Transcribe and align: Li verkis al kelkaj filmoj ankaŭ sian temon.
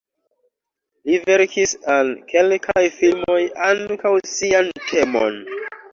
Li 1.09 1.17
verkis 1.25 1.75
al 1.95 2.09
kelkaj 2.33 2.83
filmoj 2.95 3.39
ankaŭ 3.69 4.15
sian 4.33 4.73
temon. 4.89 5.39